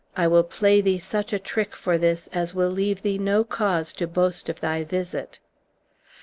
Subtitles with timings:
[0.17, 3.93] I will play thee such a trick for this, as will leave thee no cause
[3.93, 5.37] to boast of thy visit."